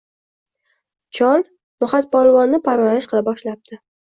chol 1.19 1.43
No’xatpolvonni 1.83 2.63
parvarish 2.71 3.11
qila 3.13 3.23
boshlapti 3.31 3.81